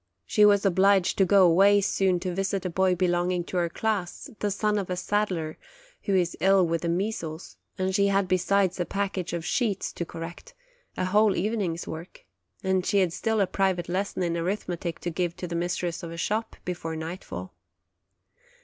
[0.25, 4.31] She was obliged to go away soon to visit a boy belonging to her class,
[4.39, 5.59] the son of a saddler,
[6.05, 10.03] who is ill with the measles; and she had besides a package of sheets to
[10.03, 10.55] correct,
[10.97, 12.25] a whole evening's work;
[12.63, 16.09] and she had still a private lesson in arithmetic to give to the mistress of
[16.11, 17.53] a shop before nightfall.